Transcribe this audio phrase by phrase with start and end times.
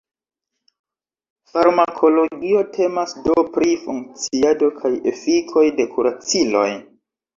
[1.49, 6.69] Farmakologio temas do pri funkciado kaj efikoj de kuraciloj.